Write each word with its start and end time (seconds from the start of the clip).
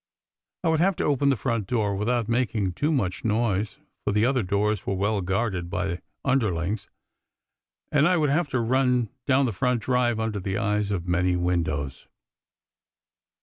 I 0.63 0.69
would 0.69 0.79
have 0.79 0.95
to 0.95 1.03
open 1.03 1.29
the 1.29 1.35
front 1.35 1.67
door 1.67 1.95
without 1.95 2.27
making 2.27 2.71
too 2.73 2.91
much 2.91 3.23
noise, 3.23 3.77
for 4.03 4.11
the 4.11 4.25
other 4.25 4.41
doors 4.41 4.83
were 4.83 4.95
well 4.95 5.21
guarded 5.21 5.69
by 5.69 5.99
underlings, 6.25 6.89
and 7.91 8.07
I 8.07 8.17
would 8.17 8.31
have 8.31 8.47
to 8.47 8.59
run 8.59 9.09
down 9.27 9.45
the 9.45 9.51
front 9.53 9.83
drive 9.83 10.19
under 10.19 10.39
the 10.39 10.57
eyes 10.57 10.89
of 10.89 11.07
many 11.07 11.35
windows. 11.35 12.07